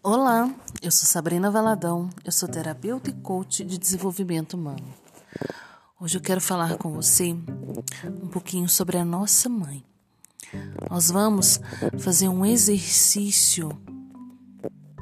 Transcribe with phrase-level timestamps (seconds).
[0.00, 0.48] Olá,
[0.80, 4.94] eu sou Sabrina Valadão, eu sou terapeuta e coach de desenvolvimento humano.
[6.00, 7.32] Hoje eu quero falar com você
[8.22, 9.84] um pouquinho sobre a nossa mãe.
[10.88, 11.60] Nós vamos
[11.98, 13.70] fazer um exercício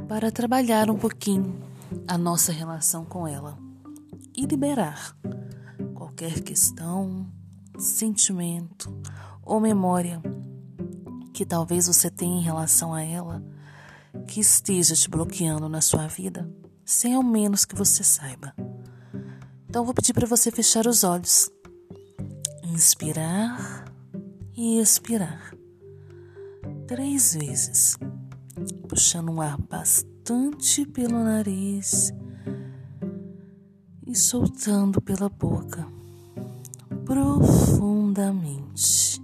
[0.09, 1.63] para trabalhar um pouquinho
[2.09, 3.59] a nossa relação com ela
[4.35, 5.15] e liberar
[5.95, 7.27] qualquer questão,
[7.79, 8.99] sentimento
[9.43, 10.23] ou memória
[11.35, 13.45] que talvez você tenha em relação a ela
[14.27, 16.51] que esteja te bloqueando na sua vida,
[16.85, 18.55] sem ao menos que você saiba.
[19.69, 21.51] Então vou pedir para você fechar os olhos,
[22.65, 23.85] inspirar
[24.57, 25.55] e expirar.
[26.87, 27.97] Três vezes,
[28.89, 32.13] puxando um ar bastante pelo nariz
[34.07, 35.87] e soltando pela boca.
[37.05, 39.21] Profundamente.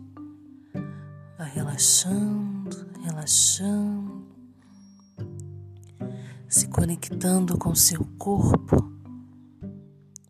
[1.39, 3.72] Vai relaxando, relaxando
[6.73, 8.91] conectando com seu corpo.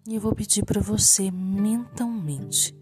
[0.07, 2.77] E eu vou pedir para você mentalmente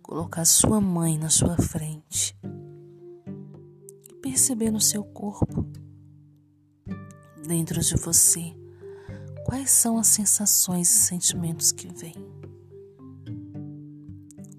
[0.00, 2.38] colocar sua mãe na sua frente
[4.08, 5.66] e perceber no seu corpo,
[7.44, 8.54] dentro de você,
[9.44, 12.14] quais são as sensações e sentimentos que vêm.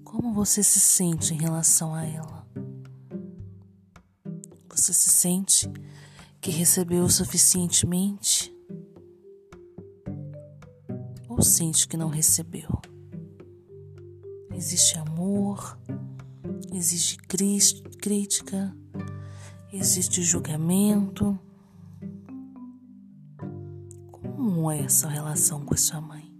[0.04, 2.46] Como você se sente em relação a ela?
[4.68, 5.68] Você se sente
[6.48, 8.50] que recebeu suficientemente
[11.28, 12.70] ou sente que não recebeu.
[14.54, 15.78] Existe amor,
[16.72, 18.74] existe crítica,
[19.70, 21.38] existe julgamento.
[24.10, 26.32] Como é essa relação com a sua mãe?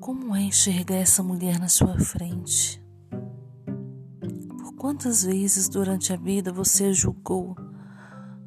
[0.00, 2.87] Como é enxergar essa mulher na sua frente?
[4.78, 7.56] Quantas vezes durante a vida você julgou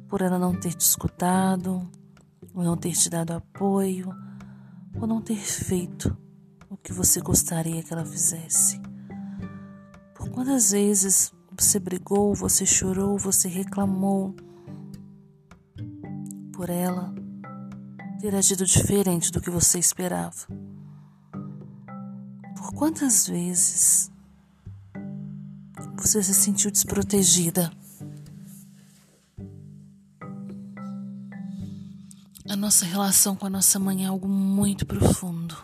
[0.08, 1.90] por ela não ter te escutado,
[2.54, 4.08] ou não ter te dado apoio,
[4.98, 6.16] ou não ter feito
[6.70, 8.80] o que você gostaria que ela fizesse?
[10.14, 14.34] Por quantas vezes você brigou, você chorou, você reclamou
[16.54, 17.14] por ela
[18.20, 20.46] ter agido diferente do que você esperava?
[22.56, 24.11] Por quantas vezes
[25.96, 27.72] você se sentiu desprotegida.
[32.48, 35.56] A nossa relação com a nossa mãe é algo muito profundo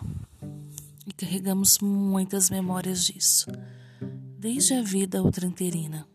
[1.06, 3.46] e carregamos muitas memórias disso,
[4.38, 6.06] desde a vida outranteiana.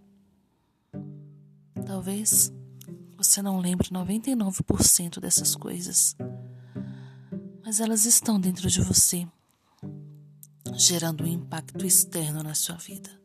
[1.86, 2.52] Talvez
[3.18, 6.16] você não lembre 99% dessas coisas,
[7.64, 9.28] mas elas estão dentro de você,
[10.74, 13.23] gerando um impacto externo na sua vida.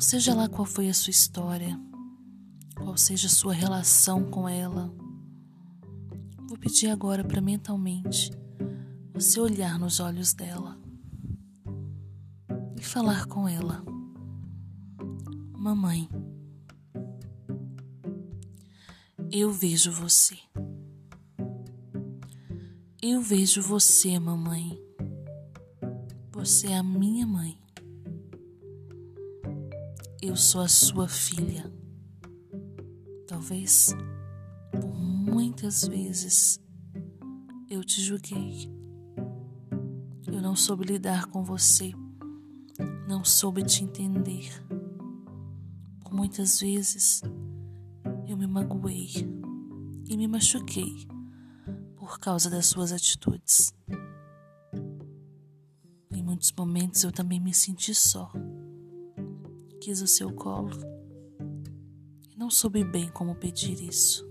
[0.00, 1.78] Então, seja lá qual foi a sua história,
[2.74, 4.90] qual seja a sua relação com ela,
[6.48, 8.30] vou pedir agora para mentalmente
[9.12, 10.80] você olhar nos olhos dela
[12.78, 13.84] e falar com ela:
[15.52, 16.08] Mamãe,
[19.30, 20.38] eu vejo você.
[23.02, 24.80] Eu vejo você, mamãe.
[26.32, 27.60] Você é a minha mãe.
[30.22, 31.72] Eu sou a sua filha.
[33.26, 33.88] Talvez
[34.70, 36.60] por muitas vezes
[37.70, 38.70] eu te julguei.
[40.26, 41.92] Eu não soube lidar com você,
[43.08, 44.52] não soube te entender.
[46.00, 47.22] Por muitas vezes
[48.28, 49.08] eu me magoei
[50.06, 51.08] e me machuquei
[51.96, 53.72] por causa das suas atitudes.
[56.10, 58.30] Em muitos momentos eu também me senti só
[59.80, 60.78] quis o seu colo
[62.30, 64.28] e não soube bem como pedir isso.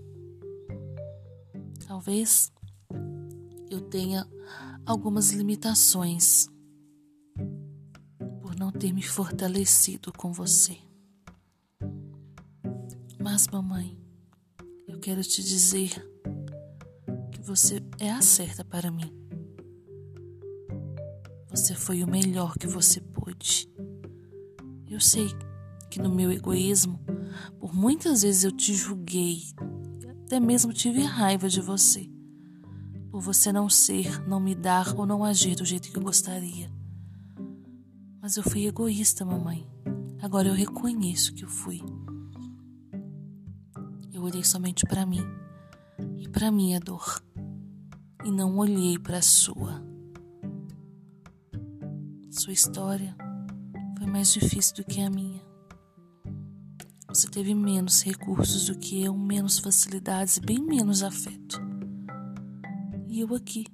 [1.86, 2.52] Talvez
[3.68, 4.26] eu tenha
[4.86, 6.48] algumas limitações
[8.40, 10.78] por não ter me fortalecido com você.
[13.18, 13.98] Mas, mamãe,
[14.86, 15.90] eu quero te dizer
[17.32, 19.12] que você é a certa para mim.
[21.50, 23.68] Você foi o melhor que você pôde.
[24.88, 25.28] Eu sei
[25.90, 27.00] que no meu egoísmo,
[27.58, 29.42] por muitas vezes eu te julguei,
[30.24, 32.08] até mesmo tive raiva de você,
[33.10, 36.70] por você não ser, não me dar ou não agir do jeito que eu gostaria.
[38.22, 39.68] Mas eu fui egoísta, mamãe.
[40.22, 41.82] Agora eu reconheço que eu fui.
[44.12, 45.24] Eu olhei somente para mim
[46.18, 47.20] e para minha dor,
[48.24, 49.82] e não olhei para a sua.
[52.30, 53.16] Sua história
[53.98, 55.49] foi mais difícil do que a minha.
[57.10, 61.60] Você teve menos recursos do que eu, menos facilidades e bem menos afeto.
[63.08, 63.66] E eu aqui,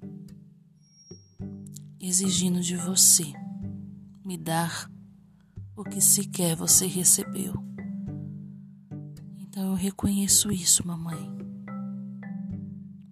[2.01, 3.31] exigindo de você
[4.25, 4.91] me dar
[5.77, 7.63] o que sequer você recebeu.
[9.39, 11.31] Então eu reconheço isso, mamãe.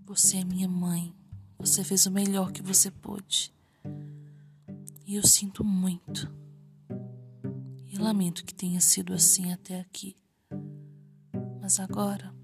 [0.06, 1.14] Você é minha mãe.
[1.58, 3.52] Você fez o melhor que você pôde.
[5.06, 6.32] E eu sinto muito.
[7.94, 10.16] E lamento que tenha sido assim até aqui.
[11.60, 12.34] Mas agora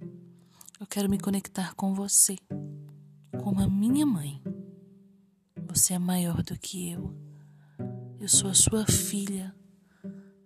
[0.79, 2.37] eu quero me conectar com você,
[3.43, 4.41] como a minha mãe.
[5.67, 7.13] Você é maior do que eu.
[8.21, 9.53] Eu sou a sua filha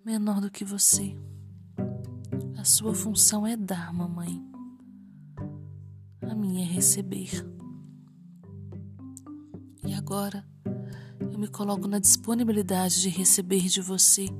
[0.02, 1.14] menor do que você.
[2.56, 4.42] A sua função é dar, mamãe.
[6.22, 7.30] A minha é receber.
[9.86, 10.48] E agora
[11.20, 14.30] eu me coloco na disponibilidade de receber de você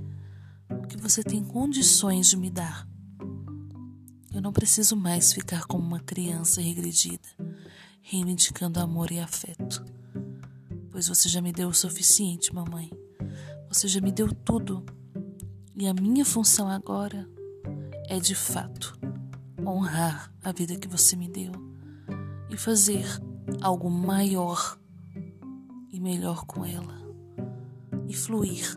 [1.05, 2.89] você tem condições de me dar.
[4.33, 7.29] Eu não preciso mais ficar como uma criança regredida,
[8.01, 9.85] reivindicando amor e afeto.
[10.91, 12.91] Pois você já me deu o suficiente, mamãe.
[13.69, 14.83] Você já me deu tudo
[15.77, 17.29] e a minha função agora
[18.09, 18.99] é de fato
[19.61, 21.53] honrar a vida que você me deu
[22.49, 23.05] e fazer
[23.61, 24.79] algo maior
[25.93, 26.99] e melhor com ela
[28.09, 28.75] e fluir,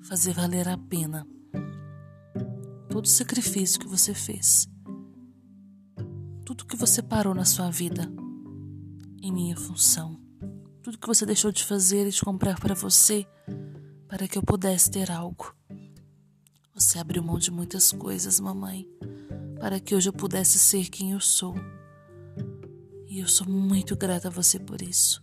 [0.00, 1.26] fazer valer a pena
[2.88, 4.68] todo o sacrifício que você fez,
[6.44, 8.10] tudo que você parou na sua vida
[9.22, 10.18] em minha função,
[10.82, 13.26] tudo que você deixou de fazer e de comprar para você
[14.08, 15.54] para que eu pudesse ter algo.
[16.74, 18.88] Você abriu mão de muitas coisas, mamãe,
[19.60, 21.54] para que hoje eu pudesse ser quem eu sou.
[23.06, 25.22] E eu sou muito grata a você por isso.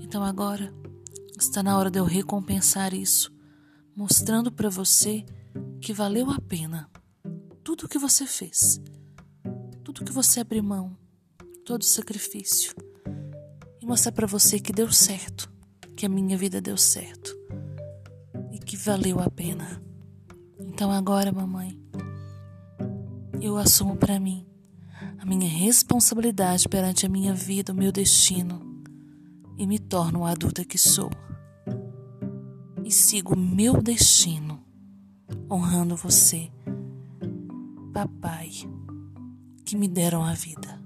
[0.00, 0.72] Então agora
[1.38, 3.32] está na hora de eu recompensar isso,
[3.94, 5.26] mostrando para você
[5.84, 6.90] que valeu a pena
[7.62, 8.80] tudo o que você fez,
[9.84, 10.96] tudo que você abriu mão,
[11.62, 12.74] todo o sacrifício.
[13.82, 15.52] E mostrar para você que deu certo,
[15.94, 17.36] que a minha vida deu certo
[18.50, 19.82] e que valeu a pena.
[20.58, 21.78] Então agora, mamãe,
[23.38, 24.46] eu assumo para mim
[25.18, 28.82] a minha responsabilidade perante a minha vida, o meu destino,
[29.58, 31.10] e me torno a adulta que sou.
[32.82, 34.63] E sigo o meu destino,
[35.50, 36.50] honrando você,
[37.92, 38.50] papai,
[39.64, 40.80] que me deram a vida.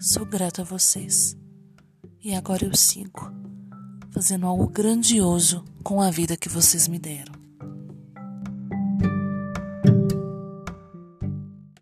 [0.00, 1.36] Sou grato a vocês.
[2.22, 3.32] E agora eu sigo,
[4.10, 7.39] fazendo algo grandioso com a vida que vocês me deram.